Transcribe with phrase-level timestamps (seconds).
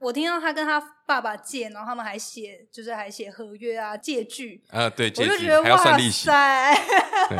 [0.00, 4.62] 我听到他跟他爸爸借，然后他们还写，就是还写合约啊，借据。
[4.68, 6.26] 啊，对，我借据就觉得哇还要算利息。
[6.26, 6.74] 塞，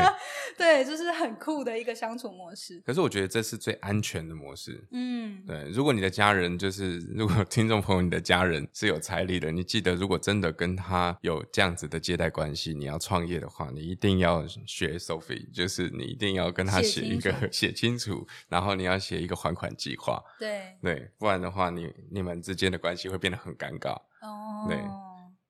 [0.57, 2.81] 对对，就是很酷的一个相处模式。
[2.83, 4.83] 可是我觉得这是最安全的模式。
[4.91, 23.91] 嗯，对，如果你的家人就是， 如果听众朋友你的家人是有财力的，你记得，如果真的跟他有这样子的借贷关系，你要创业的话，你一定要学 Sophie，就是你一定要跟他写写一个写清楚，然后你要写一个还款计划，对，对，不然的话，你你们之间的关系会变得很尴尬，
[24.21, 24.77] 哦，对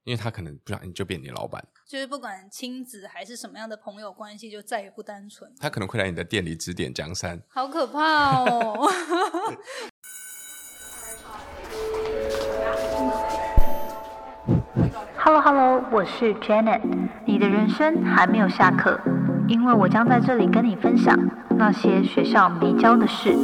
[0.05, 5.53] 因为他可能不小心就变你老板，就是不管亲子还是什么样的朋友关系，就再也不单纯。
[5.59, 7.39] 他可能会来你的店里指点江山。
[7.47, 8.89] 好可怕哦！
[15.17, 16.81] Hello Hello，我是 Janet。
[17.27, 18.99] 你的人生还没有下课，
[19.47, 21.15] 因为我将在这里跟你分享
[21.51, 23.37] 那些学校没教的事。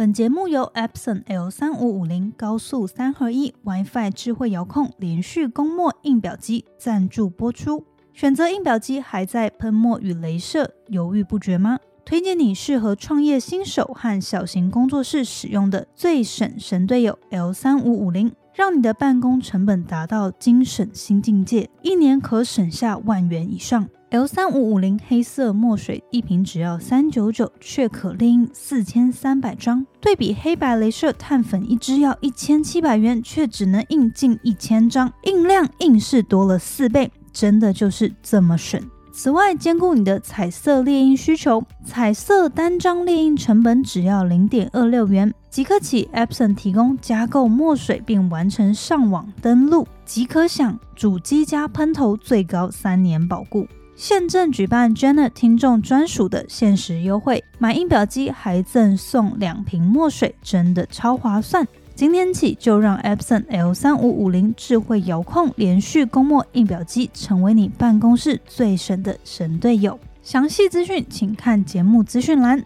[0.00, 7.84] 本节目由 Epson L 三五五零高速三合一 WiFi 智慧遥控连续供墨印表机赞助播出。
[8.14, 11.78] 选择印表机还在喷墨与镭射，犹豫不决吗？
[12.02, 23.88] 推荐你适合创业新手和小型工作室使用的最省神队友 L 三五五零，让你的办公成本达到精省新境界，一年可省下万元以上。
[24.10, 29.86] L 三五五零黑色墨水一瓶只要三九九，却可列印四千三百张。
[29.98, 38.78] 对比黑白镭射碳粉一支要一千七百元，却只能印近一千张，印量硬是多了四倍，真的就是这么省。
[39.22, 45.30] 此外，兼顾你的彩色猎印需求，彩色单张猎印成本只要零点二六元。
[45.50, 53.66] 即刻起，Epson 提供加购墨水并完成上网登录，即可享主机加喷头最高三年保固。
[53.94, 61.68] 现正举办 Janet 听众专属的限时优惠，买印表机还赠送两瓶墨水，真的超划算！
[62.00, 70.00] 今天起就让 Epson L 三五五零智慧遥控连续供墨印表机成为你办公室最神的神队友。
[70.22, 72.64] 详细资讯请看节目资讯栏。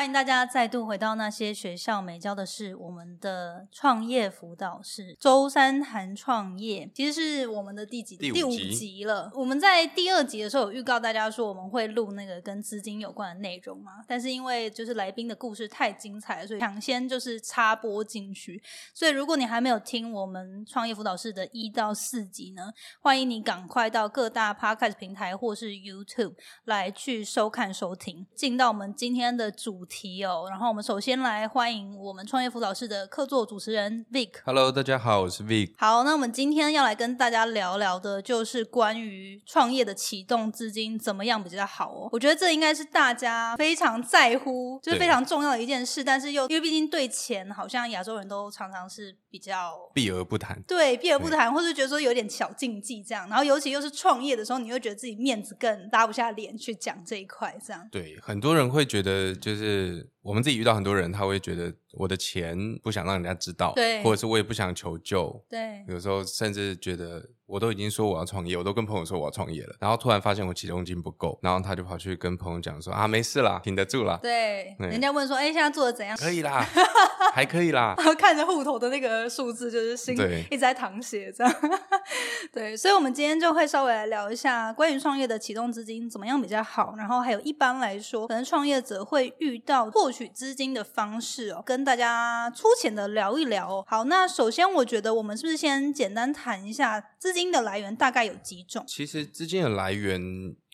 [0.00, 9.30] 欢迎大家再度回到那些学校没教的事，我们的创业辅导室周三谈创业，其实是我们的第几第五集集了。
[9.34, 18.62] 我们在第二集的时候有预告大家说我们会录那个跟资金有关的内容嘛，但是因为就是来宾的故事太精彩了，所以抢先就是插播进去。
[18.94, 22.72] 所以如果你还没有听我们创业辅导室的一到四集呢，
[23.02, 28.26] 欢迎你赶快到各大 podcast 平台或是 YouTube 来去收看收听。
[28.34, 34.30] 进到我们今天的主题哦，然后我们首先来欢迎我们创业辅导室的客座主持人 Vic。
[34.44, 35.72] Hello，大家好，我是 Vic。
[35.76, 42.08] 好，那我们今天要来跟大家聊聊的，就是关于创业的启动资金怎么样比较好哦。
[42.12, 50.60] 我觉得这应该是大家非常在乎，就是非常重要的一件事，但是又因为毕竟对钱，好像亚洲人都常常是比较避而不谈。
[50.66, 53.28] 对，避而不谈，或是觉得说有点小禁忌这样。
[53.28, 57.88] 然后尤其又是创业的时候，你又觉得自己面子更拉不下脸去讲这一块，这样。
[57.90, 76.16] 对，很多人会觉得，就是我们自己遇到很多人，他会觉得我的钱不想让人家知道，对或者是我也不想求救，对，有时候甚至觉得我都已经说我要创业，我都跟朋友说我要创业了，然后突然发现我启动金不够，然后他就跑去跟朋友讲说啊，没事啦，挺得住啦，对，对人家问说，哎，现在做的怎样？
[76.16, 76.66] 可以啦，
[77.32, 77.94] 还可以啦。
[77.96, 80.14] 然后看着户头的那个数字，就是心
[80.50, 81.54] 一直在淌血，这样。
[82.52, 93.84] 对，所以，我们今天就会稍微来聊一下关于创业的启动资金怎么样比较好，然后还有一般来说，可能创业者会遇到取资金的方式哦，跟大家粗浅的聊一聊哦。
[93.86, 98.84] 好，那首先，我觉得我们是不是先简单谈一下资金的来源大概有几种？
[98.86, 100.20] 其实资金的来源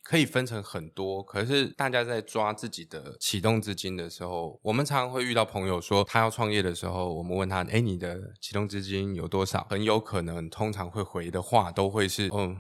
[0.03, 12.57] 可以分成很多，可是大家在抓自己的启动资金的时候，我们常常会遇到朋友说他要创业的时候，我们问他：“哎，你的启动资金有多少？”很有可能通常会回的话都会是：“嗯，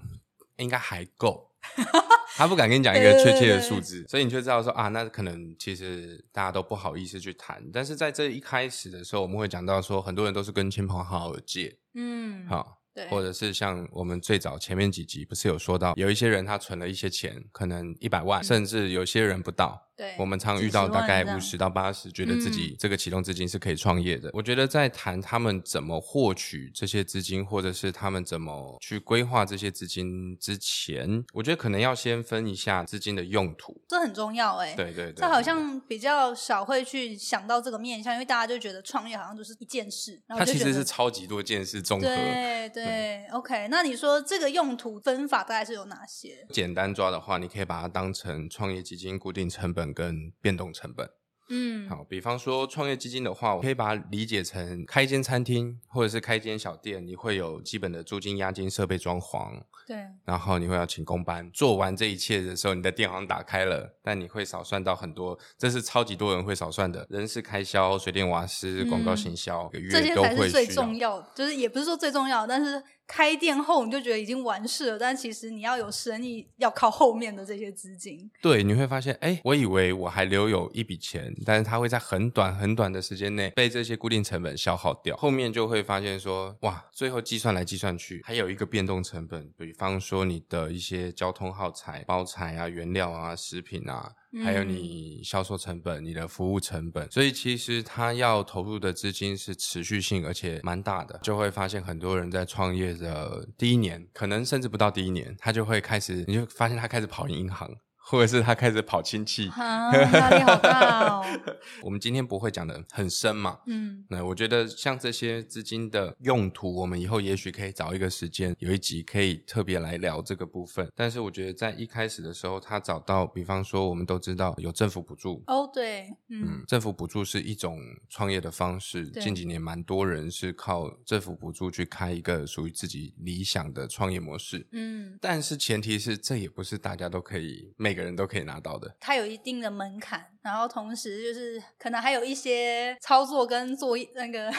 [0.56, 1.52] 应该还够。
[2.36, 7.64] ”他不敢跟你讲一个确切的数字，所以你就知道说啊，那可能其实大家都不好意思去谈。
[7.72, 19.85] 但是在这一开始的时候，我们会讲到说，很多人都是跟亲朋好友借，嗯，好，对，或者是像我们最早前面几集不是有说到，有一些人他存了一些钱，可能一百万，甚至有些人不到。
[19.96, 24.31] 对，我们常遇到大概五十到八十，觉得自己嗯这个启动资金是可以创业的。
[24.32, 33.81] 我觉得在谈他们怎么获取这些资金，或者是他们怎么去规划这些资金之前，我觉得可能要先分一下资金的用途。
[33.88, 42.06] 这很重要哎、对对对，这好像比较少会去想到这个面向，因为大家就觉得创业好像就是一件事，然后它其实是超级多件事综合。
[42.06, 43.69] 对对，OK。
[43.70, 46.46] 那你说这个用途分法大概是有哪些？
[46.50, 51.10] 简单抓的话，你可以把它当成创业基金固定成本跟变动成本。
[51.48, 61.48] 嗯，好，比方说创业基金的话，我可以把它理解成开一间餐厅或者是开一间小店，你会有基本的租金、押金、设备装潢，对，然后你会要请工班。
[61.52, 70.66] 做完这一切的时候，你的店好像打开了，但你会少算到很多，这是超级多人会少算的，人事开销、水电瓦斯、广告嗯行销，这些月都会才是最。
[70.66, 78.31] 重要的，就是也不是说最重要，但是开店后你就觉得已经完事了，但其实你要有生意，要靠后面的这些资金。
[78.43, 85.17] 对，你会发现，哎，我以为我还留有一笔钱，但是它会在很短很短的时间内被这些固定成本消耗掉。
[85.17, 94.12] 后面就会发现说，哇，最后计算来计算去，还有一个变动成本，比方说你的一些交通耗材、包材啊、原料啊、食品啊。
[94.44, 101.18] 还有嗯你销售成本、你的服务成本，所以其实他要投入的资金是持续性，而且蛮大的。
[101.22, 107.70] 就会发现很多人在创业的第一年，可能甚至不到第一年，他就会开始，你就发现他开始跑银行，
[108.08, 109.49] 或者是他开始跑亲戚。
[109.49, 111.25] 啊，压力好大哦。
[111.82, 120.88] 我们今天不会讲的很深嘛，嗯，那我觉得像这些资金的用途，我们以后也许可以找一个时间，有一集可以特别来聊这个部分。
[120.94, 125.43] 但是我觉得在一开始的时候，他找到，比方说我们都知道有政府补助。
[125.47, 129.08] 哦，对，嗯嗯，，政府补助是一种创业的方式。
[129.11, 134.67] 近几年蛮多人是靠政府补助去开一个属于自己理想的创业模式。
[134.73, 138.94] 嗯，但是前提是，这也不是大家都可以，每个人都可以拿到的。
[139.00, 144.52] 它有一定的门槛，然后同时就是可能还有一些操作跟作业那个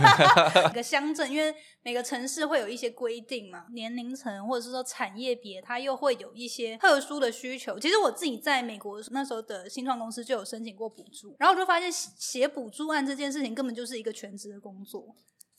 [0.68, 7.78] 每个乡镇，因为每个城市会有一些规定嘛，年龄层或者是说产业别，它又会有一些特殊的需求。
[7.78, 15.04] 其实我自己在美国那时候的新创公司就有申请过补助，然后我就发现写写补助案这件事情根本就是一个全职的工作，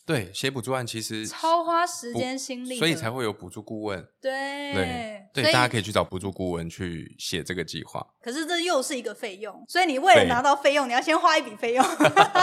[0.07, 4.07] 对，写补助案其实超花时间心力，所以才会有补助顾问。
[4.21, 8.07] 对对对，大家可以去找补助顾问去写这个计划。
[8.21, 11.86] 可是这又是一个费用，所以你为了拿到费用，你要先花一笔费用。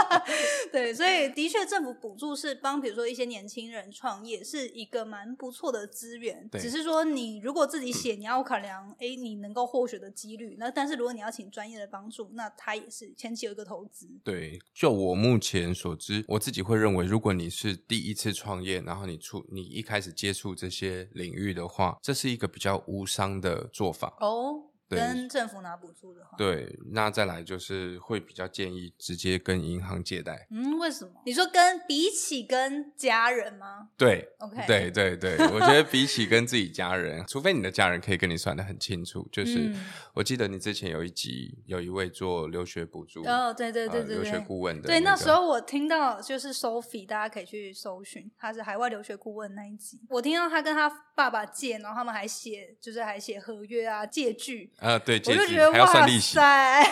[0.70, 10.56] 对，所以的确政府补助是帮比如说一些年轻人创业是一个蛮不错的资源，对只是说你如果自己写，你要考量哎你能够获取的几率。
[10.58, 14.06] 那但是如果你要请专业的帮助，那他也是前期有一个投资。
[14.22, 24.16] 对，就我目前所知，我自己会认为，如果你是第一次创业，然后你出你一开始接触这些领域的话，这是一个比较无伤的做法。
[24.20, 30.46] 哦，跟政府拿补助的话，对，那再来就是会比较建议直接跟银行借贷。
[30.50, 31.12] 嗯，为什么？
[31.24, 39.84] 你说跟比起跟家人吗对？OK， 对对对，我觉得比起跟自己家人，除非你的家人可以跟你算的很清楚，就是、嗯
[40.14, 44.44] 我记得你之前有一集有一位做留学补助，哦，对对对呃留学对对。
[44.46, 50.00] 顾问的、对，那那时候我听到就是 Sophie，大家可以去搜寻，他是海外留学顾问那一集。
[50.08, 56.34] 我听到他跟他爸爸借，然后他们还写，就是还写合约啊、借据，呃，对，我就觉得还要算哇利息。
[56.34, 56.84] 塞，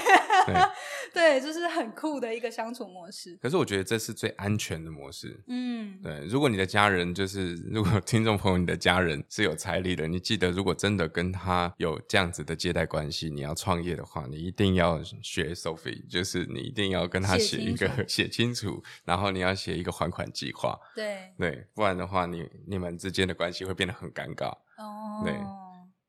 [0.46, 0.54] 对
[1.12, 3.36] 对，就是很酷的一个相处模式。
[3.42, 5.38] 可是我觉得这是最安全的模式。
[5.46, 24.48] 嗯，对，如果你的家人就是，如果听众朋友你的家人是有财力的，你记得，如果真的跟他有这样子的借贷关系，你要创业的话，你一定要学 Sophie，就是你一定要跟他写一个写清写清楚，然后你要写一个还款计划，对，对，不然的话，你你们之间的关系会变得很尴尬，
[24.78, 25.34] 哦，对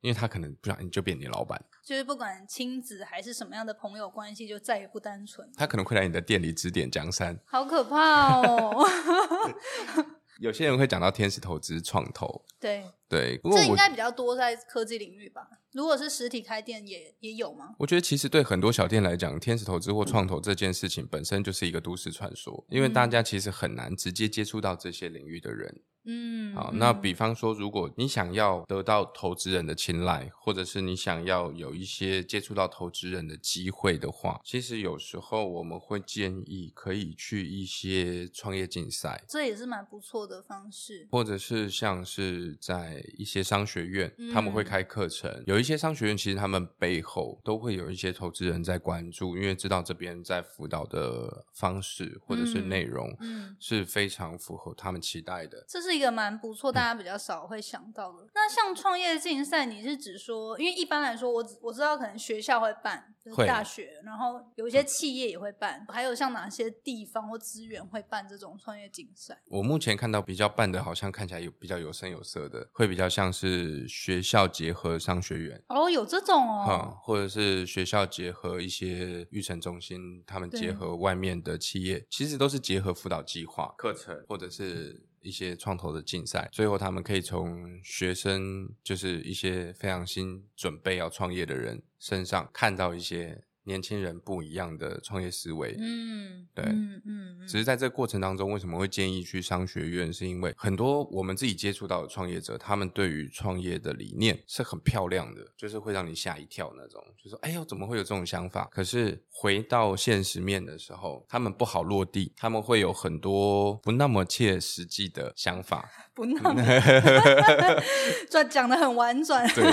[0.03, 5.49] 因为他可能不小心就变你老板，就是不管亲子还是什么样的朋友关系，就再也不单纯。
[5.55, 7.39] 他可能会来你的店里指点江山。
[7.45, 8.85] 好可怕哦！
[10.39, 15.47] 有些人会讲到天使投资、创投，对，对，不过这应该比较多在科技领域吧？
[15.71, 17.75] 如果是实体开店也，也有吗？
[17.79, 25.81] 我觉得其实对很多小店来讲，天使投资或创投这件事情本身就是一个都市传说，因为大家其实很难直接接触到这些领域的人。
[26.05, 41.07] 嗯，好，嗯那比方说，如果你想要得到投资人的青睐，或者是你想要有一些接触到投资人的机会的话，其实有时候我们会建议可以去一些创业竞赛，这也是蛮不错的方式。
[41.09, 45.43] 或者是像是在一些商学院，他们会嗯开课程。
[45.45, 55.63] 有一些商学院其实他们背后都会有一些投资人在关注，因为知道这边在辅导的方式或者是嗯内容嗯是非常符合他们期待的。
[55.67, 58.27] 这是一个蛮不错，大家比较少会想到的。
[58.33, 69.41] 那像创业竞赛，你是指说，因为一般来说，我只我知道可能学校会办，就是会大学，然后有一些企业也会办，还有像哪些地方或资源会办这种创业竞赛？
[69.45, 75.63] 我目前看到比较办的，好像看起来有比较有声有色的，会比较像是学校结合商学院。
[75.69, 95.75] 哦，有这种嗯哦，，或者是学校结合一些育成中心，他们对结合外面的企业，其实都是结合辅导计划、课程或者是一些创投的竞赛，最后他们可以从学生，就是一些非常新准备要创业的人身上看到一些年轻人不一样的创业思维。
[95.79, 100.11] 嗯，对嗯嗯嗯，只是在这个过程当中，为什么会建议去商学院？
[100.11, 115.89] 是因为很多我们自己接触到的创业者，他们对于创业的理念是很漂亮的，就是会让你吓一跳那种，就说：“哎呦，怎么会有这种想法？”可是回到现实面的时候，他们不好落地，他们会有很多不那么切实际的想法。
[116.13, 116.61] 不那么，
[118.29, 119.63] 这讲的很婉转，对，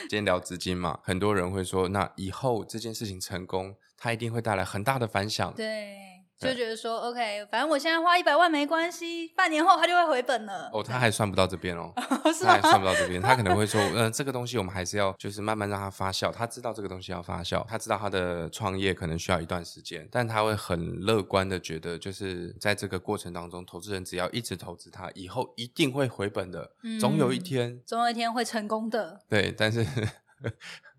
[0.00, 5.52] 今天聊资金嘛，很多人会说，那以后这件事情成功，它一定会带来很大的反响。
[5.54, 5.96] 对，
[6.40, 10.70] 对就觉得说，OK，反正我现在花一百万没关系，半年后它就会回本了。
[10.72, 11.92] 哦，他还算不到这边哦，
[12.32, 12.80] 是他还算？
[12.80, 16.32] 不到这边，他可能会说， 呃，这个东西我们还是要就是慢慢让它发酵。
[16.32, 26.70] 他知道这个东西要发酵，他知道他的创业可能需要一段时间，但他会很乐观的觉得，就是在这个过程当中，投资人只要一直投资他，以后一定会回本的，
[27.00, 27.82] 总有一嗯天。
[27.84, 29.20] 总有一天会成功的。
[29.28, 29.84] 对，但是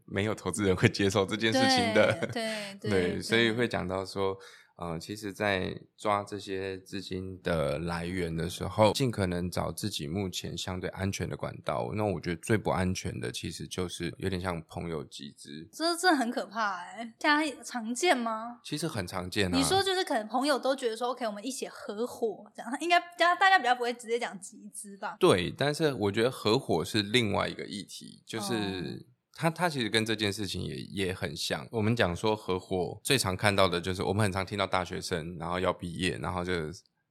[0.09, 2.13] 没有投资人会接受这件事情的。
[2.33, 4.37] 对 对对，所以会讲到说，
[4.77, 11.91] 呃，其实，在抓这些资金的来源的时候，尽可能找自己目前相对安全的管道。
[11.93, 18.61] 那我觉得最不安全的，其实就是有点像朋友集资，这这很可怕哎、大家常见吗？
[18.63, 19.57] 其实很常见啊。
[19.57, 25.17] 你说就是可能朋友都觉得说，OK，我们一起合伙，这样应该大家大家比较不会直接讲集资吧？
[25.19, 28.53] 对，但是我觉得合伙是另外一个议题，就是。
[28.53, 31.65] 哦它它其实跟这件事情也也很像。
[31.71, 36.53] 我们讲说合伙，最常看到的就是我们很常听到大学生，然后要毕业，然后就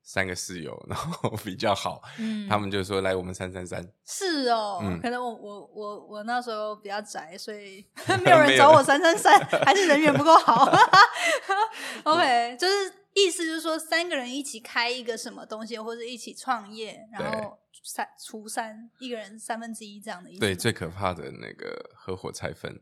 [0.02, 7.82] 三个室友，然后 比较好，嗯他们就说来我们三三三，是哦，嗯可能我我我我那时候比较宅，所以
[8.22, 10.70] 没有人找我三三三， 还是人缘不够好。
[12.04, 12.92] OK，就是
[13.68, 20.40] 说，三个人一起开一个什么东西，或者一起创业，然后三除三，一个人三分之一这样的意思。
[20.40, 22.80] 对，最可怕的那个合伙拆分。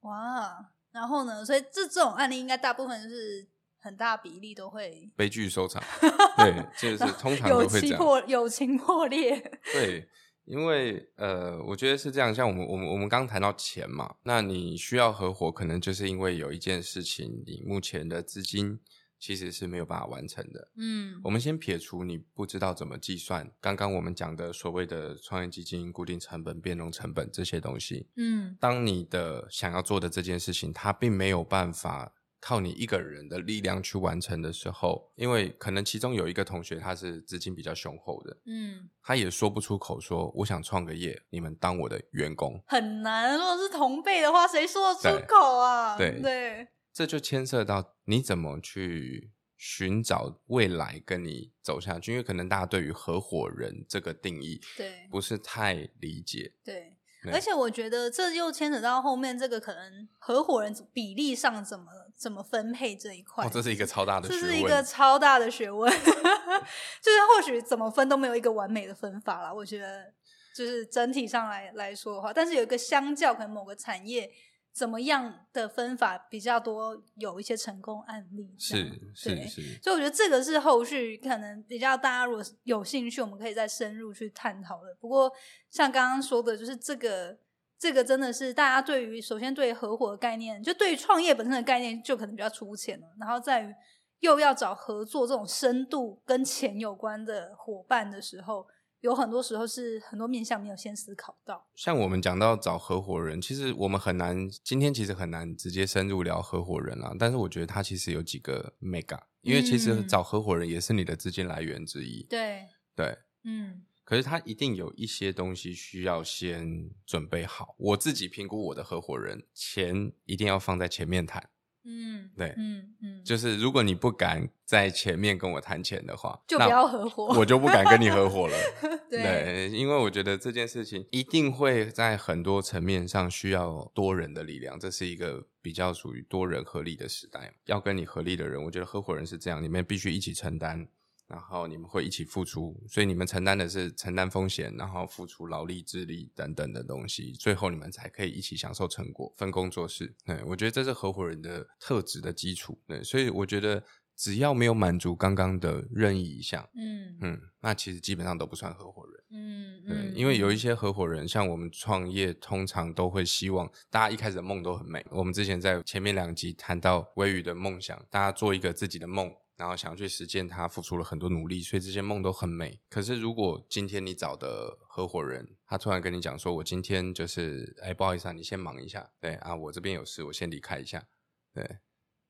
[0.00, 1.44] 哇，然后呢？
[1.44, 5.82] 所以这这种案例应该大部分是很大比例都会悲剧收场，
[6.36, 7.88] 对，就是通常都会这样。
[7.88, 9.40] 情破友情破裂。
[9.72, 10.06] 对，
[10.44, 12.34] 因为呃，我觉得是这样。
[12.34, 18.78] 像我们我们我们刚谈到钱嘛，那你需要合伙，可能就是因为有一件事情，你目前的资金
[19.18, 20.68] 其实是没有办法完成的。
[20.76, 43.36] 嗯我们先撇除你不知道怎么计算，刚刚我们讲的所谓的创业基金、固定成本、变动成本这些东西，嗯当你的想要做的这件事情，它并没有办法靠你一个人的力量去完成的时候，因为可能其中有一个同学他是资金比较雄厚的，嗯，他也说不出口说我想创个业，你们当我的员工，很难。
[43.36, 45.98] 如果是同辈的话，谁说得出口啊？
[45.98, 56.96] 对对，这就牵涉到你怎么去寻找未来跟你走下去，因为可能大家对于合伙人这个定义对不是太理解，对。
[57.22, 61.86] 对而且我觉得这又牵扯到后面这个可能合伙人比例上怎么
[62.16, 64.82] 怎么分配这一块，哦，这是一个超大的学这是一个。
[64.82, 69.52] 超大的学问， 就是或许怎么分都没有一个完美的分法啦。
[69.52, 70.12] 我觉得
[70.54, 74.30] 就是整体上来来说的话，但是有一个相较可能某个产业
[74.78, 78.54] 怎么样的分法比较多，有一些成功案例。
[78.56, 84.96] 是对是是，所以我觉得这个是后续可能比较大家如果有兴趣，我们可以再深入去探讨的。
[85.00, 85.32] 不过
[85.68, 87.36] 像刚刚说的，就是这个
[87.76, 93.74] 这个真的是大家对于首先对合伙的概念，就对于创业本身的概念就可能比较粗浅了，然后在于
[94.20, 98.64] 又要找合作这种深度跟钱有关的伙伴的时候，
[99.00, 101.68] 有很多时候是很多面向没有先思考到。
[101.74, 107.14] 像我们讲到找合伙人，其实我们很难，今天其实很难直接深入聊合伙人啦。
[107.18, 112.24] 但是我觉得他其实有几个 mega，因为其实嗯找合伙人也是你的资金来源之一。
[112.24, 117.74] 对，对，嗯可是他一定有一些东西需要先准备好。
[117.78, 121.50] 我自己评估我的合伙人，钱一定要放在前面谈。
[121.88, 127.26] 嗯，对嗯嗯，就是如果你不敢在前面跟我谈钱的话，就那不要合伙。
[127.38, 128.56] 我就不敢跟你合伙了。
[129.10, 137.54] 对对，因为我觉得这件事情一定会在很多层面上需要多人的力量，这是一个比较属于多人合力的时代。
[137.64, 140.86] 要跟你合力的人，我觉得合伙人是这样，你们必须一起承担，
[141.28, 150.14] 然后你们会一起付出，所以你们承担的是承担风险，然后付出劳力、智力等等的东西，最后你们才可以一起享受成果，分工做事。
[150.24, 152.78] 对我觉得这是合伙人的特质的基础。
[152.86, 153.84] 对，所以我觉得
[154.16, 156.66] 只要没有满足刚刚的任意一项。
[156.74, 159.24] 嗯嗯，那其实基本上都不算合伙人。
[159.30, 165.04] 嗯因为有一嗯些合伙人，像我们创业，通常都会希望大家一开始的梦都很美。
[165.10, 172.80] 我们之前在前面两集谈到微宇的梦想，大家做一个自己的梦，然后想要去实践它，付出了很多努力，所以这些梦都很美。
[172.88, 181.04] 可是如果今天你找的合伙人，他突然跟你讲说，我今天就是，哎，不好意思啊，你先忙一下，对啊，我这边有事，我先离开一下，
[181.52, 181.78] 对，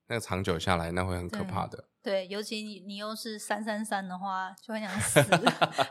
[0.09, 1.85] 那个长久下来，那会很可怕的。
[2.01, 5.21] 对，尤其你你又是三三三的话，就很想 死，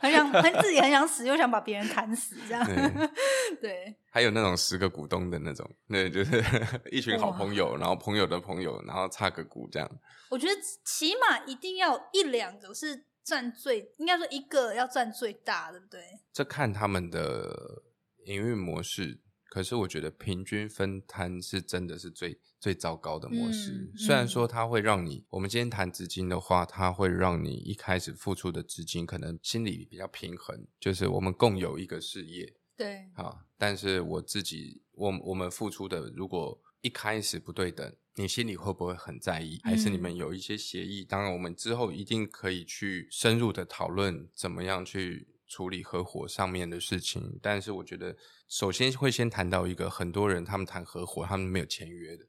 [0.01, 2.67] 很想很自己很想死，又想把别人砍死，这样。
[3.61, 6.43] 对，还有那种十个股东的那种，对，就是
[6.91, 9.89] 一群好朋友，然后朋友的朋友，然后差个股这样。
[10.31, 10.53] 我觉得
[10.85, 16.01] 起码一定要一两个是占最，应该说一个要占最大，对不对？
[16.33, 17.83] 这看他们的
[18.25, 23.73] 营运模式，可是我觉得平均分摊是真的是最最糟糕的模式。
[23.73, 33.47] 嗯虽然嗯说它会让你，我们今天谈资金的话，它会让你一开始付出的资金可能心里比较平衡，就是我们共有一个事业对，啊。
[33.57, 39.59] 但是我自己，我我们付出的如果一开始不对等，你心里会不会很在意？
[39.65, 41.05] 还是你们嗯有一些协议？
[41.05, 47.41] 当然，我们之后一定可以去深入的讨论怎么样去处理合伙上面的事情。
[47.43, 52.27] 但是我觉得，首先会先谈到一个，很多人他们谈合伙，他们没有签约的。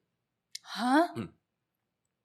[0.61, 1.33] 啊，嗯，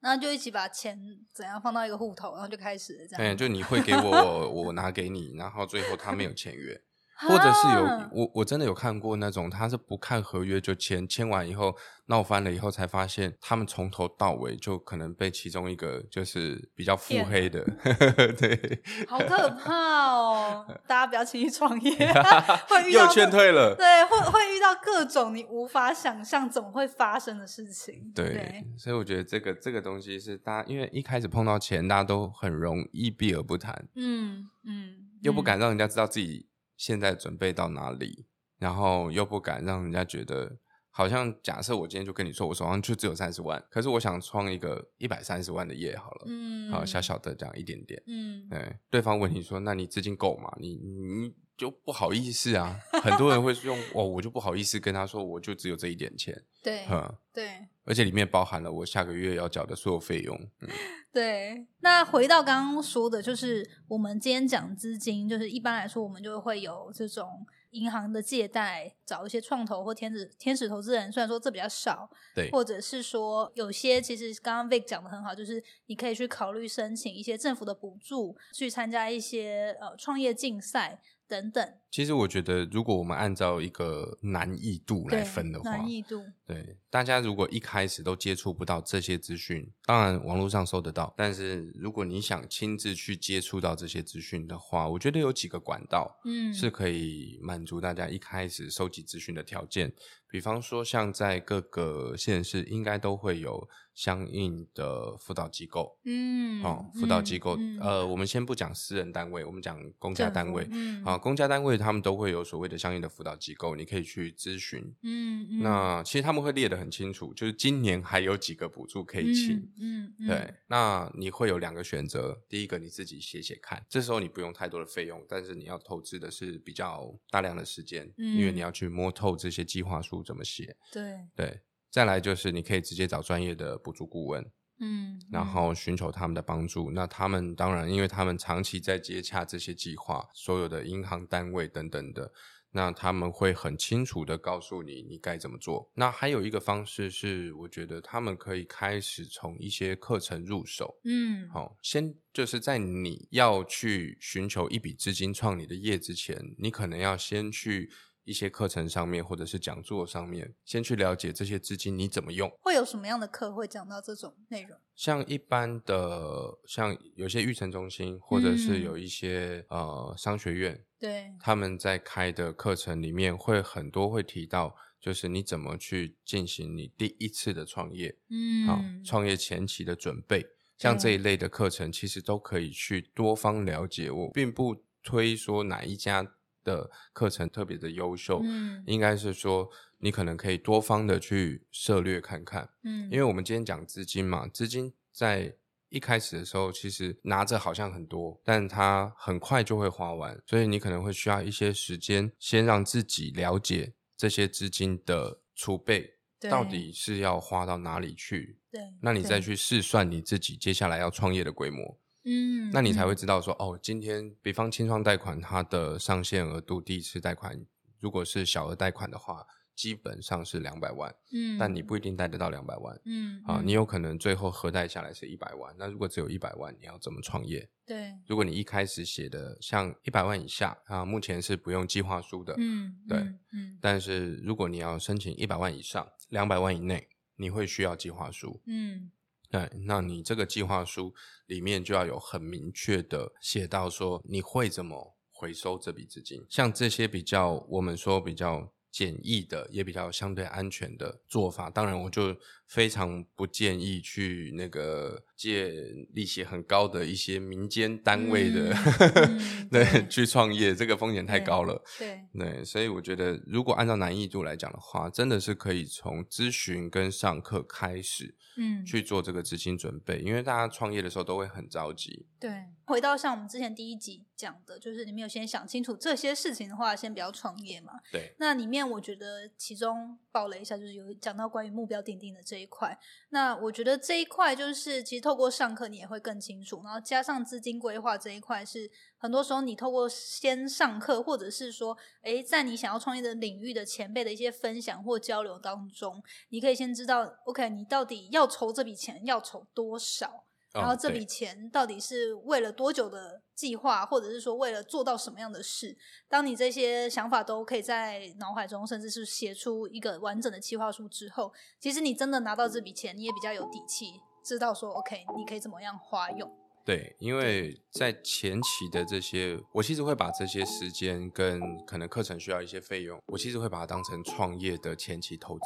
[0.00, 0.98] 那就一起把钱
[1.32, 3.36] 怎样放到一个户头，然后就开始了这对，样。
[3.36, 6.80] 就你会给我，我拿给你，然后最后他没有签约。
[7.16, 11.75] 或者是有啊我我真的有看过那种，他是不看合约就签，签完以后
[12.06, 17.64] 闹翻了以后才发现，他们从头到尾就可能被其中一个就是比较腹黑的，
[18.38, 19.73] 对，好可怕
[20.12, 20.66] 哦！
[20.87, 21.90] 大家不要轻易创业，
[22.68, 23.75] 会遇到又劝退了。
[23.76, 28.12] 对，会会遇到各种你无法想象总会发生的事情。
[28.14, 38.26] 对，所以我觉得这个这个东西是大家，因为一开始碰到钱，大家都很容易避而不谈，嗯嗯，又不嗯敢让人家知道自己现在准备到哪里，
[38.58, 40.58] 然后又不敢让人家觉得，
[40.90, 50.52] 好像假设我今天就跟你说，我手上就只有三十万，可是我想创一个一百三十万的业好了，嗯，好小小的这样一点点，嗯，对，对方问你说，那你资金够吗？
[50.60, 57.68] 你你就不好意思啊，很多人会用哦，我就不好意思跟他说，我就只有这一点钱，对嗯，对。
[57.84, 60.68] 而且里面包含了我下个月要缴的所有费用，嗯。
[61.12, 61.66] 对。
[61.80, 81.74] 那回到刚刚说的，就是我们今天讲资金，就是一般来说我们就会有这种银行的借贷，找一些创投或天使天使投资人，虽然说这比较少，对，或者是说有些其实刚刚 Vic 讲的很好，就是你可以去考虑申请一些政府的补助，去参加一些呃创业竞赛等等。
[81.90, 99.92] 其实我觉得，如果我们按照一个难易度来分的话，难易度，对大家如果一开始都接触不到这些资讯，当然网络上搜得到，但是如果你想亲自去接触到这些资讯的话，我觉得有几个管道，嗯，是可以满足大家一开始收集资讯的条件。
[100.28, 105.96] 比方说，像在各个县市，应该都会有相应的辅导机构。
[106.04, 110.66] 嗯，哦，辅导机构，嗯呃，我们先不讲私人单位，我们讲公家单位。
[110.72, 114.92] 嗯，啊，公家单位他们都会有所谓的相应的辅导机构，你可以去咨询。
[115.02, 119.57] 嗯，嗯，那其实他们会列的很清楚，就是今年还有几个补助可以请。
[119.79, 130.77] 嗯，嗯，嗯对，，那你会有两个选择，第一个你自己写写看，这时候你不用太多的费用，但是你要投资的是比较大量的时间，因为嗯你要去摸透这些计划书怎么写。
[130.92, 134.44] 对，对，再来就是你可以直接找专业的补助顾问，
[134.81, 136.90] 嗯，然嗯后寻求他们的帮助。
[136.90, 142.33] 那他们当然，因为他们长期在接洽这些计划，所有的银行单位等等的，
[142.76, 145.88] 那他们会很清楚的告诉你你该怎么做。
[145.94, 150.98] 那还有一个方式是，我觉得他们可以开始从一些课程入手。
[151.04, 157.88] 嗯，好，先就是在你要去寻求一笔资金创你的业之前，你可能要先去
[158.24, 162.50] 一些课程上面或者是讲座上面，先去了解这些资金你怎么用。
[162.60, 164.78] 会有什么样的课会讲到这种内容？
[164.94, 180.46] 像一般的，像有些育成中心，或者是嗯有一些、呃商学院，对，他们在开的课程里面会很多会提到，就是你怎么去进行你第一次的创业，嗯好，创业前期的准备，
[180.78, 184.10] 像这一类的课程，其实都可以去多方了解。
[184.10, 186.34] 我并不推说哪一家
[186.64, 188.83] 的课程特别的优秀，嗯。
[188.87, 192.68] 应该是说你可能可以多方的去涉略看看。
[192.83, 195.55] 嗯，因为我们今天讲资金嘛，资金在
[195.90, 217.64] 一开始的时候，其实拿着好像很多，但它很快就会花完，所以你可能会需要一些时间，先让自己了解这些资金的储备到底是要花到哪里去，对，那你再去试算你自己接下来要创业的规模，嗯，那你才会嗯知道说，哦，今天比方清创贷款它的上限额度，第一次贷款
[218.00, 222.98] 如果是小额贷款的话，基本上是两百万，嗯，但你不一定贷得到两百万。
[223.04, 227.68] 嗯啊，嗯你有可能最后核贷下来是一百万，那如果只有一百万，你要怎么创业？
[227.84, 238.62] 对，如果你一开始写的像一百万以下啊，目前是不用计划书的，嗯对嗯嗯但是如果你要申请一百万以上、两百万以内，你会需要计划书。
[238.66, 239.10] 嗯
[239.54, 241.14] 对，那你这个计划书
[241.46, 246.44] 里面就要有很明确的写到说你会怎么回收这笔资金。
[246.50, 252.36] 像这些比较我们说比较简易的，也比较相对安全的做法，当然我就
[252.66, 255.70] 非常不建议去那个借
[256.12, 258.72] 利息很高的一些民间单位的
[259.70, 261.83] 对对去创业，这个风险太高了。
[261.98, 272.27] 对，对，所以我觉得，如果按照难易度来讲的话，真的是可以从咨询跟上课开始，嗯去做这个资金准备，因为大家创业的时候都会很着急。
[272.38, 272.50] 对，
[272.85, 277.92] 回到像我们之前第一集讲的，就是你没有先想清楚这些事情的话，先不要创业嘛。
[278.12, 282.96] 对，那里面我觉得其中爆了一下，就是有讲到关于目标定定的这这一块。
[283.30, 288.88] 那我觉得这一块就是其实透过上课你也会更清楚，然后加上资金规划这一块是
[289.18, 300.44] 很多时候你透过先上课，或者是说，诶，在你想要创业的领域的前辈的一些分享或交流当中，你可以先知道，OK，你到底要筹这笔钱要筹多少。
[300.74, 305.96] 然后这笔钱到底是为了多久的计划，或者是说为了做到什么样的事？
[306.28, 316.52] 当你这些想法都可以在脑海中，甚至是写出一个完整的计划书之后，其实你真的拿到这笔钱，你也比较有底气，知道说 OK，你可以怎么样花用。
[316.85, 325.62] 对，因为在前期的这些，我其实会把这些时间跟可能课程需要一些费用，我其实会把它当成创业的前期投资，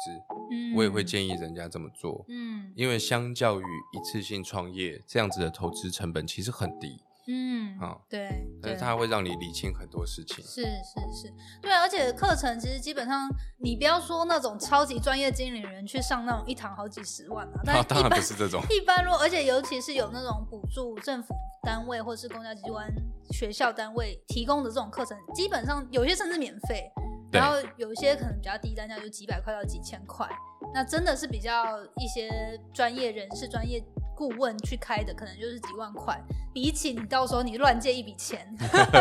[0.51, 2.23] 嗯我也会建议人家这么做。
[2.29, 2.71] 嗯。
[2.75, 6.97] 因为相较于一次性创业，这样子的投资成本其实很低，
[7.31, 10.43] 嗯好对，对但是它会让你理清很多事情。
[10.43, 18.61] 是是是，对啊，而且课程其实基本上，你不要说那种超级专业经理人去上那种一堂好几十万啊，但啊，一当然般不是这种。
[18.71, 22.91] 一般如果，而且尤其是有那种补助政府单位或是公家机关、
[23.31, 26.91] 学校单位提供的这种课程，基本上有些甚至免费，
[27.31, 30.27] 然后有一些可能比较低单价，就几百块到几千块。
[30.71, 33.83] 那真的是比较一些专业人士、专业
[34.19, 36.21] 顾问去开的，可能就是几万块。
[36.53, 38.45] 比起你到时候你乱借一笔钱，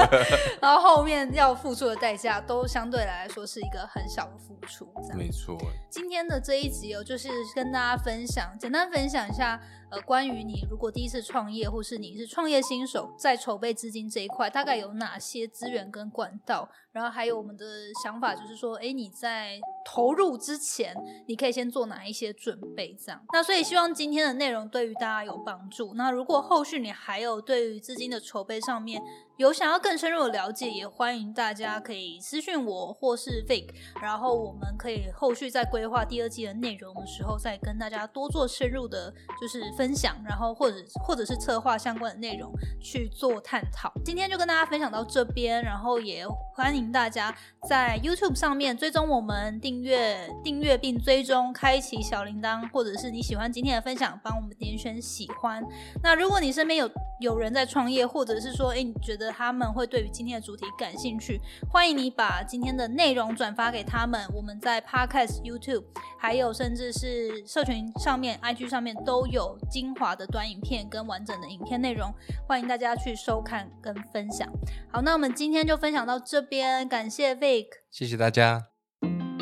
[0.63, 4.89] 然后后面要付出的代价，都相对来说是一个很小的付出。
[5.17, 5.59] 没错，
[5.91, 17.65] 今天的这一集哦，就是跟大家分享，简单分享一下，呃，关于你如果第一次创业，或是你是创业新手，在筹备资金这一块，大概有哪些资源跟管道，然后还有我们的
[18.03, 20.95] 想法，就是说，哎，你在投入之前，
[21.27, 23.25] 你可以先做哪一些准备，这样。
[23.33, 25.95] 那所以希望今天的内容对于大家有帮助。
[25.95, 29.03] 那如果后续你还有对于资金的筹备上面
[29.39, 33.71] 有想要更深入的了解，也欢迎大家可以私讯我或是 Vic，
[34.03, 43.93] 然后我们可以后续在规划第二季的内容的时候，再跟大家多做深入的，就是分享，然后或者或者是策划相关的内容去做探讨。
[44.05, 47.33] 今天就跟大家分享到这边，然后也欢迎大家
[47.69, 55.65] 在 YouTube 上面追踪我们，订阅订阅并追踪，开启小铃铛，或者是你喜欢今天的分享，帮我们点选喜欢。
[56.03, 64.27] 那如果你身边有有人在创业，或者是说，诶，你觉得他们会对于今天的主题感兴趣，欢迎你把今天的内容转发给他们。
[64.35, 65.85] 我们在 Podcast、YouTube，
[66.19, 72.13] 还有甚至是社群上面、IG 上面都有精华的短影片跟完整的影片内容，
[72.47, 74.49] 欢迎大家去收看跟分享。
[74.91, 77.67] 好，那我们今天就分享到这边，感谢 Vic。
[77.91, 78.65] 谢谢大家。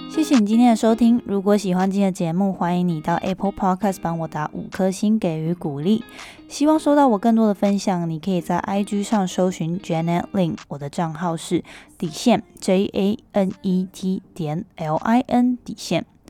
[0.08, 1.20] 谢谢你今天的收听。
[1.26, 6.04] 如果喜欢今天的节目，欢迎你到 Apple Podcast 帮我打五颗星给予鼓励。
[6.48, 11.64] 希望收到我更多的分享，你可以在 IG 上搜寻 Janet Lin，我的账号是
[11.98, 16.06] 底线 J A N E T 点 L I N 底线。